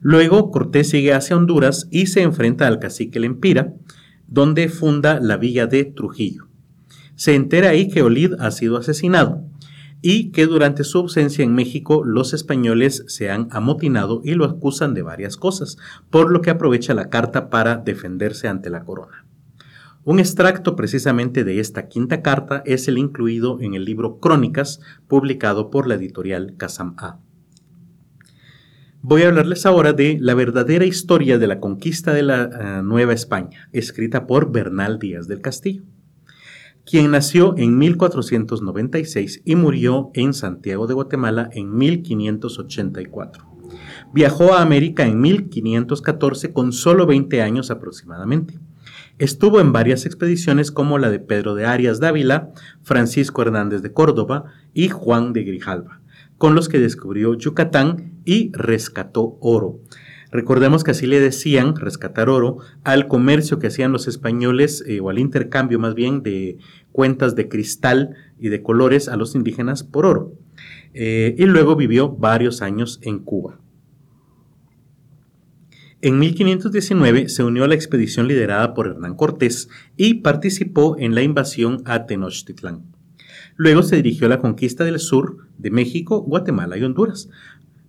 [0.01, 3.75] Luego Cortés sigue hacia Honduras y se enfrenta al cacique Lempira,
[4.27, 6.49] donde funda la villa de Trujillo.
[7.17, 9.45] Se entera ahí que Olid ha sido asesinado
[10.03, 14.95] y que durante su ausencia en México los españoles se han amotinado y lo acusan
[14.95, 15.77] de varias cosas,
[16.09, 19.27] por lo que aprovecha la carta para defenderse ante la corona.
[20.05, 25.69] Un extracto precisamente de esta quinta carta es el incluido en el libro Crónicas, publicado
[25.69, 27.19] por la editorial Casam A.
[29.03, 33.13] Voy a hablarles ahora de la verdadera historia de la conquista de la eh, Nueva
[33.13, 35.83] España, escrita por Bernal Díaz del Castillo
[36.91, 43.45] quien nació en 1496 y murió en Santiago de Guatemala en 1584.
[44.13, 48.59] Viajó a América en 1514 con solo 20 años aproximadamente.
[49.19, 52.51] Estuvo en varias expediciones como la de Pedro de Arias Dávila,
[52.83, 56.01] Francisco Hernández de Córdoba y Juan de Grijalva,
[56.41, 59.79] con los que descubrió Yucatán y rescató oro.
[60.33, 65.11] Recordemos que así le decían, rescatar oro, al comercio que hacían los españoles, eh, o
[65.11, 66.57] al intercambio más bien de
[66.93, 70.33] cuentas de cristal y de colores a los indígenas por oro.
[70.95, 73.61] Eh, y luego vivió varios años en Cuba.
[76.01, 81.21] En 1519 se unió a la expedición liderada por Hernán Cortés y participó en la
[81.21, 82.90] invasión a Tenochtitlán.
[83.61, 87.29] Luego se dirigió a la conquista del sur de México, Guatemala y Honduras.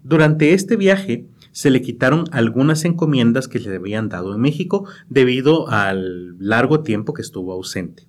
[0.04, 5.70] Durante este viaje se le quitaron algunas encomiendas que le habían dado en México debido
[5.70, 8.04] al largo tiempo que estuvo ausente.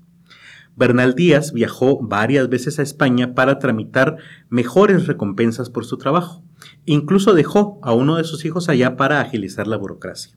[0.74, 4.16] Bernal Díaz viajó varias veces a España para tramitar
[4.48, 6.42] mejores recompensas por su trabajo.
[6.84, 10.36] Incluso dejó a uno de sus hijos allá para agilizar la burocracia.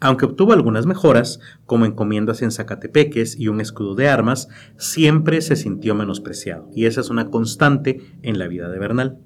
[0.00, 5.56] Aunque obtuvo algunas mejoras, como encomiendas en Zacatepeques y un escudo de armas, siempre se
[5.56, 9.18] sintió menospreciado, y esa es una constante en la vida de Bernal.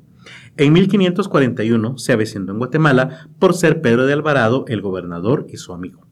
[0.56, 5.72] En 1541 se avecinó en Guatemala por ser Pedro de Alvarado el gobernador y su
[5.72, 6.06] amigo.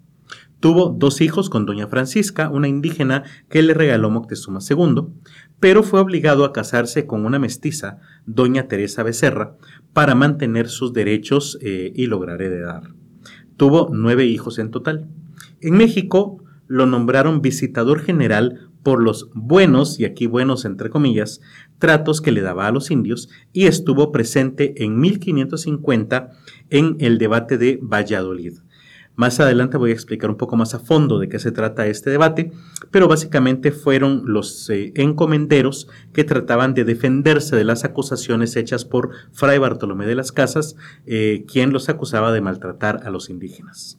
[0.61, 5.09] Tuvo dos hijos con doña Francisca, una indígena que le regaló Moctezuma II,
[5.61, 9.57] pero fue obligado a casarse con una mestiza, doña Teresa Becerra,
[9.93, 12.95] para mantener sus derechos eh, y lograr heredar.
[13.57, 15.07] Tuvo nueve hijos en total.
[15.61, 21.41] En México lo nombraron visitador general por los buenos, y aquí buenos entre comillas,
[21.79, 26.31] tratos que le daba a los indios y estuvo presente en 1550
[26.71, 28.59] en el debate de Valladolid.
[29.17, 32.11] Más adelante voy a explicar un poco más a fondo de qué se trata este
[32.11, 32.53] debate,
[32.91, 39.13] pero básicamente fueron los eh, encomenderos que trataban de defenderse de las acusaciones hechas por
[39.33, 40.77] Fray Bartolomé de las Casas,
[41.07, 43.99] eh, quien los acusaba de maltratar a los indígenas.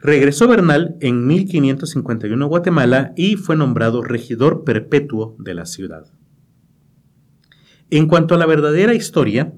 [0.00, 6.06] Regresó Bernal en 1551 a Guatemala y fue nombrado regidor perpetuo de la ciudad.
[7.88, 9.52] En cuanto a la verdadera historia,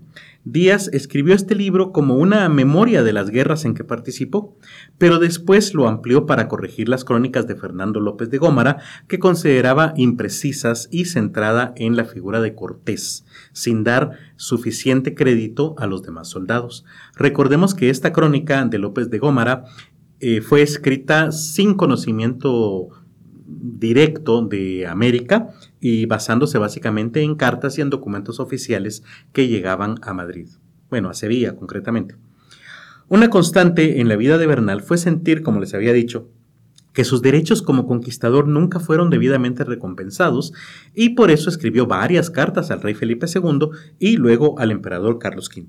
[0.47, 4.59] Díaz escribió este libro como una memoria de las guerras en que participó,
[4.99, 8.77] pero después lo amplió para corregir las crónicas de Fernando López de Gómara,
[9.09, 15.87] que consideraba imprecisas y centrada en la figura de Cortés, sin dar suficiente crédito a
[15.87, 16.85] los demás soldados.
[17.17, 19.65] Recordemos que esta crónica de López de Gómara
[20.21, 22.91] eh, fue escrita sin conocimiento
[23.47, 25.49] directo de América
[25.87, 29.03] y basándose básicamente en cartas y en documentos oficiales
[29.35, 30.49] que llegaban a Madrid,
[30.89, 32.17] bueno, a Sevilla concretamente.
[33.09, 36.31] Una constante en la vida de Bernal fue sentir, como les había dicho,
[36.95, 40.55] que sus derechos como conquistador nunca fueron debidamente recompensados
[40.95, 43.69] y por eso escribió varias cartas al rey Felipe II
[43.99, 45.69] y luego al emperador Carlos V.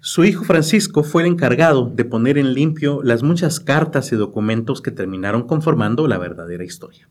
[0.00, 4.80] Su hijo Francisco fue el encargado de poner en limpio las muchas cartas y documentos
[4.80, 7.06] que terminaron conformando la verdadera historia.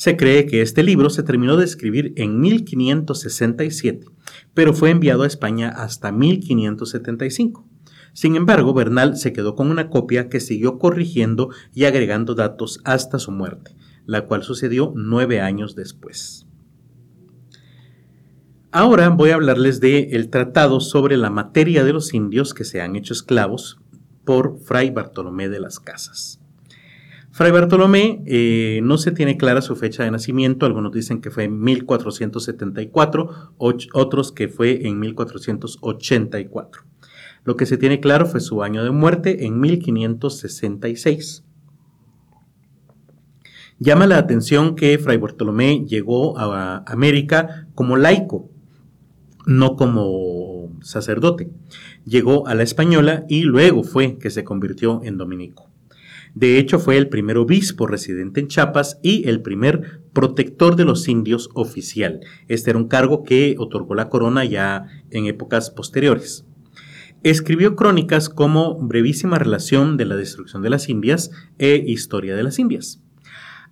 [0.00, 4.06] Se cree que este libro se terminó de escribir en 1567,
[4.54, 7.68] pero fue enviado a España hasta 1575.
[8.14, 13.18] Sin embargo, Bernal se quedó con una copia que siguió corrigiendo y agregando datos hasta
[13.18, 13.76] su muerte,
[14.06, 16.46] la cual sucedió nueve años después.
[18.72, 22.80] Ahora voy a hablarles del el tratado sobre la materia de los indios que se
[22.80, 23.78] han hecho esclavos
[24.24, 26.39] por Fray Bartolomé de las Casas.
[27.32, 31.44] Fray Bartolomé eh, no se tiene clara su fecha de nacimiento, algunos dicen que fue
[31.44, 36.82] en 1474, otros que fue en 1484.
[37.44, 41.44] Lo que se tiene claro fue su año de muerte en 1566.
[43.78, 48.50] Llama la atención que Fray Bartolomé llegó a América como laico,
[49.46, 51.50] no como sacerdote.
[52.04, 55.69] Llegó a la española y luego fue que se convirtió en dominico.
[56.34, 61.08] De hecho, fue el primer obispo residente en Chiapas y el primer protector de los
[61.08, 62.20] indios oficial.
[62.48, 66.44] Este era un cargo que otorgó la corona ya en épocas posteriores.
[67.22, 72.58] Escribió crónicas como Brevísima relación de la destrucción de las Indias e Historia de las
[72.58, 73.02] Indias.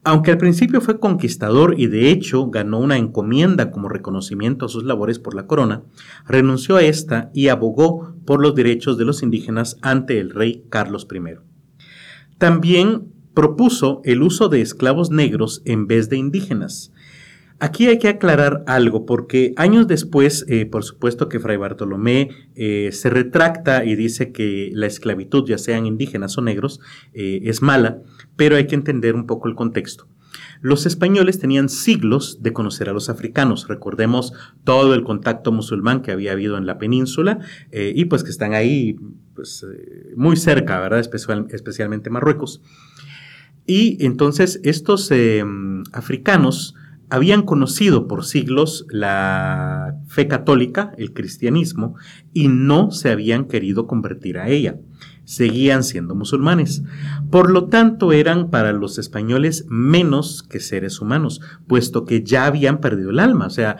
[0.05, 4.85] Aunque al principio fue conquistador y de hecho ganó una encomienda como reconocimiento a sus
[4.85, 5.83] labores por la corona,
[6.27, 11.07] renunció a esta y abogó por los derechos de los indígenas ante el rey Carlos
[11.11, 11.48] I.
[12.39, 16.93] También propuso el uso de esclavos negros en vez de indígenas.
[17.61, 22.91] Aquí hay que aclarar algo, porque años después, eh, por supuesto que Fray Bartolomé eh,
[22.93, 26.81] se retracta y dice que la esclavitud, ya sean indígenas o negros,
[27.15, 27.99] eh, es mala,
[28.37, 30.07] pero hay que entender un poco el contexto.
[30.61, 33.69] Los españoles tenían siglos de conocer a los africanos.
[33.69, 34.33] Recordemos
[34.65, 37.39] todo el contacto musulmán que había habido en la península
[37.73, 38.97] y pues que están ahí
[39.35, 39.65] pues,
[40.17, 41.01] muy cerca, ¿verdad?
[41.01, 42.61] especialmente Marruecos.
[43.67, 45.13] Y entonces estos
[45.93, 46.75] africanos
[47.11, 51.95] habían conocido por siglos la fe católica, el cristianismo,
[52.33, 54.77] y no se habían querido convertir a ella.
[55.29, 56.83] Seguían siendo musulmanes.
[57.31, 62.81] Por lo tanto, eran para los españoles menos que seres humanos, puesto que ya habían
[62.81, 63.45] perdido el alma.
[63.45, 63.77] O sea,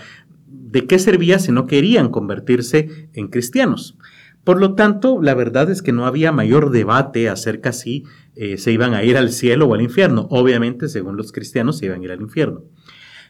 [0.47, 3.97] ¿de qué servía si no querían convertirse en cristianos?
[4.45, 8.05] Por lo tanto, la verdad es que no había mayor debate acerca si
[8.37, 10.27] eh, se iban a ir al cielo o al infierno.
[10.31, 12.63] Obviamente, según los cristianos, se iban a ir al infierno.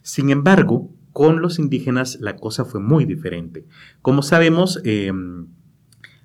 [0.02, 3.64] Sin embargo, con los indígenas la cosa fue muy diferente.
[4.02, 5.46] Como sabemos, em,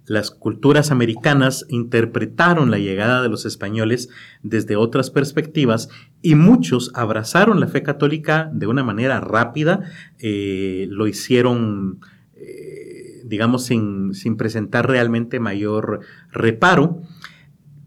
[0.06, 4.10] las culturas americanas interpretaron la llegada de los españoles
[4.42, 5.90] desde otras perspectivas
[6.22, 9.82] y muchos abrazaron la fe católica de una manera rápida,
[10.20, 12.00] eh, lo hicieron,
[12.36, 16.02] eh, digamos, sin, sin presentar realmente mayor
[16.32, 17.02] reparo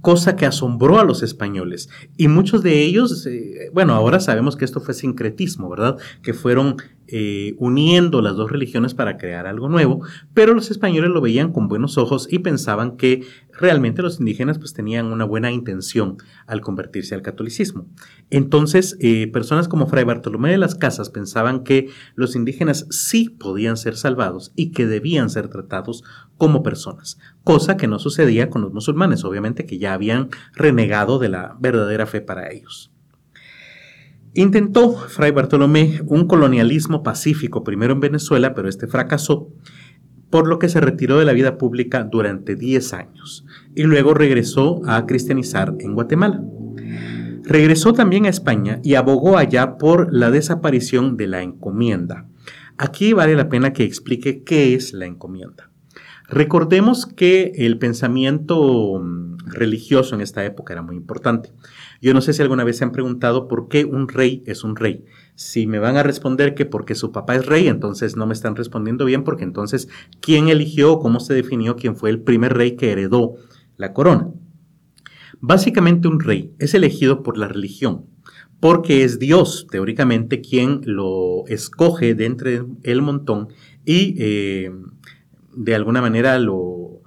[0.06, 1.88] cosa que asombró a los españoles.
[2.16, 5.96] Y muchos de ellos, eh, bueno, ahora sabemos que esto fue sincretismo, ¿verdad?
[6.22, 6.76] Que fueron
[7.09, 10.04] eh, uniendo las dos religiones para crear algo nuevo,
[10.34, 14.72] pero los españoles lo veían con buenos ojos y pensaban que realmente los indígenas pues
[14.72, 17.86] tenían una buena intención al convertirse al catolicismo.
[18.30, 23.76] Entonces, eh, personas como Fray Bartolomé de las Casas pensaban que los indígenas sí podían
[23.76, 26.02] ser salvados y que debían ser tratados
[26.36, 31.28] como personas, cosa que no sucedía con los musulmanes, obviamente que ya habían renegado de
[31.28, 32.92] la verdadera fe para ellos.
[34.37, 39.49] Intentó Fray Bartolomé un colonialismo pacífico primero en Venezuela, pero este fracasó,
[40.28, 44.82] por lo que se retiró de la vida pública durante 10 años y luego regresó
[44.84, 46.43] a cristianizar en Guatemala.
[47.45, 52.26] Regresó también a España y abogó allá por la desaparición de la encomienda.
[52.76, 55.70] Aquí vale la pena que explique qué es la encomienda.
[56.28, 61.53] Recordemos que el pensamiento mm, religioso en esta época era muy importante.
[62.01, 64.76] Yo no sé si alguna vez se han preguntado por qué un rey es un
[64.76, 65.05] rey.
[65.34, 68.57] Si me van a responder que porque su papá es rey, entonces no me están
[68.57, 69.88] respondiendo bien porque entonces,
[70.20, 73.34] ¿quién eligió, cómo se definió quién fue el primer rey que heredó
[73.76, 74.30] la corona?
[75.40, 78.07] Básicamente un rey es elegido por la religión,
[78.61, 83.49] porque es Dios, teóricamente, quien lo escoge de entre el montón
[83.84, 84.72] y eh,
[85.55, 87.03] de alguna manera lo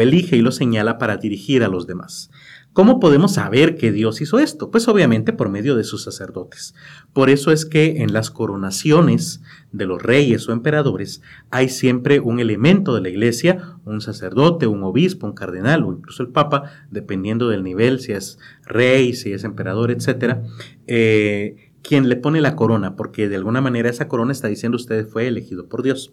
[0.00, 2.30] elige y lo señala para dirigir a los demás.
[2.78, 4.70] ¿Cómo podemos saber que Dios hizo esto?
[4.70, 6.76] Pues obviamente por medio de sus sacerdotes.
[7.12, 11.20] Por eso es que en las coronaciones de los reyes o emperadores
[11.50, 16.22] hay siempre un elemento de la iglesia, un sacerdote, un obispo, un cardenal o incluso
[16.22, 20.44] el papa, dependiendo del nivel, si es rey, si es emperador, etcétera,
[20.86, 25.08] eh, quien le pone la corona, porque de alguna manera esa corona está diciendo usted
[25.08, 26.12] fue elegido por Dios.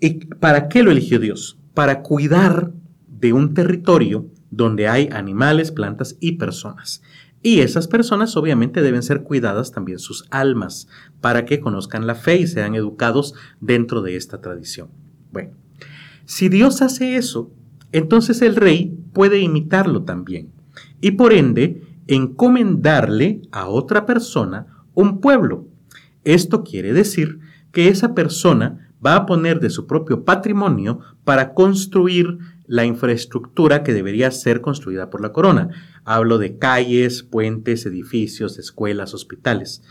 [0.00, 1.58] ¿Y para qué lo eligió Dios?
[1.74, 2.72] Para cuidar
[3.06, 7.02] de un territorio donde hay animales, plantas y personas.
[7.42, 10.86] Y esas personas obviamente deben ser cuidadas también sus almas
[11.20, 14.90] para que conozcan la fe y sean educados dentro de esta tradición.
[15.32, 15.54] Bueno,
[16.24, 17.50] si Dios hace eso,
[17.90, 20.52] entonces el rey puede imitarlo también
[21.00, 25.66] y por ende encomendarle a otra persona un pueblo.
[26.24, 27.40] Esto quiere decir
[27.72, 33.92] que esa persona va a poner de su propio patrimonio para construir la infraestructura que
[33.92, 35.70] debería ser construida por la corona.
[36.04, 39.82] Hablo de calles, puentes, edificios, escuelas, hospitales.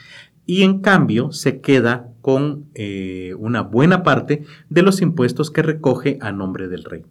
[0.45, 6.17] Y en cambio se queda con eh, una buena parte de los impuestos que recoge
[6.21, 7.05] a nombre del rey.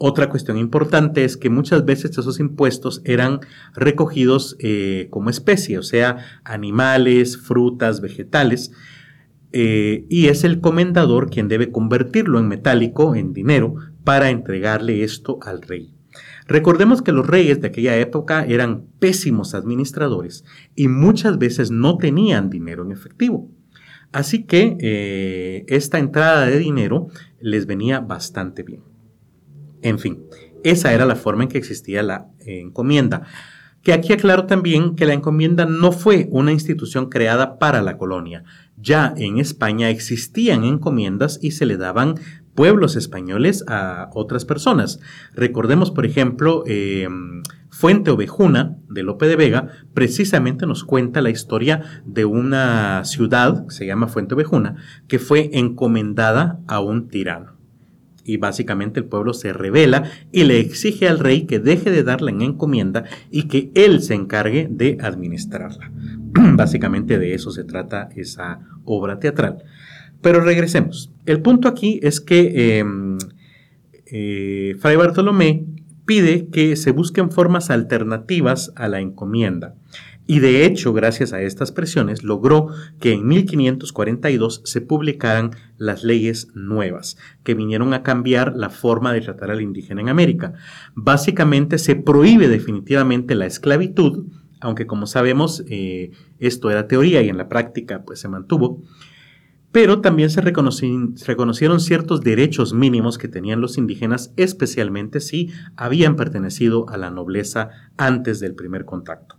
[0.00, 3.40] Otra cuestión importante es que muchas veces esos impuestos eran
[3.74, 8.70] recogidos eh, como especie, o sea, animales, frutas, vegetales,
[9.52, 13.74] eh, y es el comendador quien debe convertirlo en metálico, en dinero,
[14.04, 15.94] para entregarle esto al rey.
[16.46, 20.44] Recordemos que los reyes de aquella época eran pésimos administradores
[20.74, 23.50] y muchas veces no tenían dinero en efectivo.
[24.12, 27.08] Así que eh, esta entrada de dinero
[27.40, 28.82] les venía bastante bien.
[29.82, 30.24] En fin,
[30.64, 33.26] esa era la forma en que existía la eh, encomienda.
[33.82, 38.44] Que aquí aclaro también que la encomienda no fue una institución creada para la colonia.
[38.76, 42.16] Ya en España existían encomiendas y se le daban
[42.58, 44.98] pueblos españoles a otras personas.
[45.32, 51.82] Recordemos, por ejemplo, em, Fuente Ovejuna de Lope de Vega precisamente nos cuenta la historia
[52.04, 54.74] de una ciudad que se llama Fuente Ovejuna
[55.06, 57.57] que fue encomendada a un tirano.
[58.28, 62.30] Y básicamente el pueblo se revela y le exige al rey que deje de darla
[62.30, 65.90] en encomienda y que él se encargue de administrarla.
[66.54, 69.58] básicamente de eso se trata esa obra teatral.
[70.20, 71.12] Pero regresemos.
[71.26, 73.18] El punto aquí es que em,
[74.06, 75.64] eh, Fray Bartolomé
[76.06, 79.74] pide que se busquen formas alternativas a la encomienda.
[80.30, 82.68] Y de hecho, gracias a estas presiones, logró
[83.00, 89.22] que en 1542 se publicaran las leyes nuevas, que vinieron a cambiar la forma de
[89.22, 90.52] tratar al indígena en América.
[90.94, 94.26] Básicamente se prohíbe definitivamente la esclavitud,
[94.60, 98.82] aunque como sabemos eh, esto era teoría y en la práctica pues se mantuvo
[99.70, 106.88] pero también se, reconocieron ciertos derechos mínimos que tenían los indígenas, especialmente si habían pertenecido
[106.88, 107.68] a la nobleza
[107.98, 109.36] antes del primer contacto.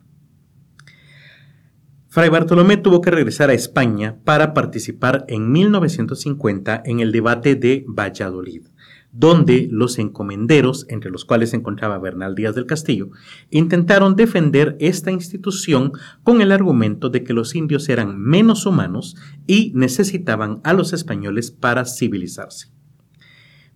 [2.12, 7.86] Fray Bartolomé tuvo que regresar a España para participar en 1950 en el debate de
[7.88, 8.64] Valladolid
[9.12, 13.10] donde los encomenderos, entre los cuales se encontraba Bernal Díaz del Castillo,
[13.50, 15.94] intentaron defender esta institución
[16.24, 19.16] con el argumento de que los indios eran menos humanos
[19.48, 22.79] y necesitaban a los españoles para civilizarse.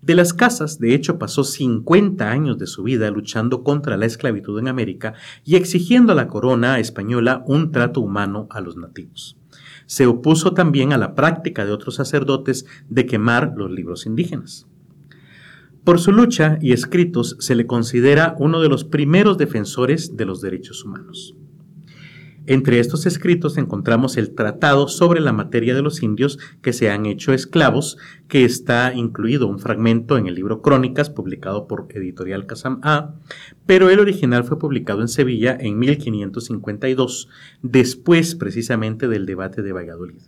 [0.03, 4.59] De las casas, de hecho, pasó 50 años de su vida luchando contra la esclavitud
[4.59, 5.13] en América
[5.45, 9.37] y exigiendo a la corona española un trato humano a los nativos.
[9.85, 14.67] Se opuso también a la práctica de otros sacerdotes de quemar los libros indígenas.
[15.85, 20.41] Por su lucha y escritos se le considera uno de los primeros defensores de los
[20.41, 21.33] derechos humanos.
[22.45, 27.05] Entre estos escritos encontramos el Tratado sobre la materia de los indios que se han
[27.05, 32.81] hecho esclavos, que está incluido un fragmento en el libro Crónicas, publicado por Editorial Casam
[32.83, 33.15] A,
[33.65, 37.29] pero el original fue publicado en Sevilla en 1552,
[37.61, 40.23] después precisamente del debate de Valladolid.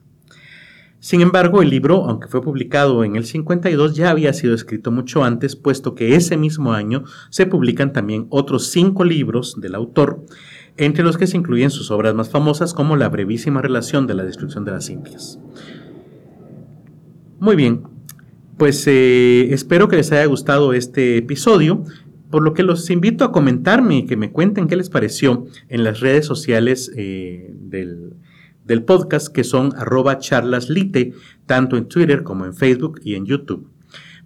[1.06, 5.24] Sin embargo, el libro, aunque fue publicado en el 52, ya había sido escrito mucho
[5.24, 10.26] antes, puesto que ese mismo año se publican también otros cinco libros del autor,
[10.78, 14.24] entre los que se incluyen sus obras más famosas como La brevísima relación de la
[14.24, 15.40] destrucción de las Indias.
[17.40, 17.84] Muy bien,
[18.58, 21.84] pues eh, espero que les haya gustado este episodio,
[22.30, 25.84] por lo que los invito a comentarme y que me cuenten qué les pareció en
[25.84, 28.16] las redes sociales eh, del
[28.66, 31.14] del podcast que son arroba charlaslite,
[31.46, 33.70] tanto en Twitter como en Facebook y en YouTube.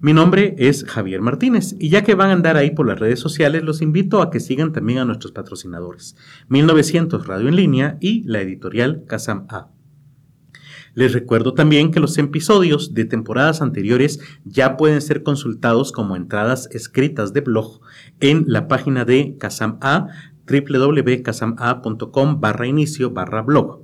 [0.02, 3.20] Mi nombre es Javier Martínez y ya que van a andar ahí por las redes
[3.20, 6.16] sociales, los invito a que sigan también a nuestros patrocinadores,
[6.48, 9.72] 1900 Radio en línea y la editorial Casam A.
[10.94, 16.70] Les recuerdo también que los episodios de temporadas anteriores ya pueden ser consultados como entradas
[16.72, 17.82] escritas de blog
[18.22, 20.08] en la página de Casam A,
[20.50, 23.82] www.casama.com barra inicio barra blog.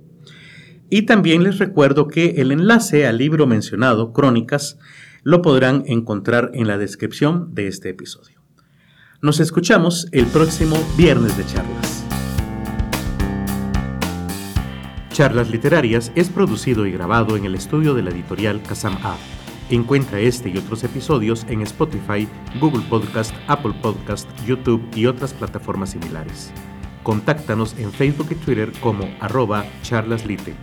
[0.90, 4.80] Y también les recuerdo que el enlace al libro mencionado, Crónicas,
[5.26, 8.40] lo podrán encontrar en la descripción de este episodio.
[9.24, 12.06] Nos escuchamos el próximo viernes de charlas.
[15.10, 19.18] Charlas Literarias es producido y grabado en el estudio de la editorial Kazam A.
[19.72, 22.28] Encuentra este y otros episodios en Spotify,
[22.60, 26.52] Google Podcast, Apple Podcast, YouTube y otras plataformas similares.
[27.02, 30.56] Contáctanos en Facebook y Twitter como arroba charlaslite.